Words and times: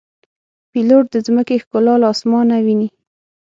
پیلوټ 0.71 1.05
د 1.11 1.15
ځمکې 1.27 1.55
ښکلا 1.63 1.95
له 2.01 2.05
آسمانه 2.13 2.55
ویني. 2.65 2.89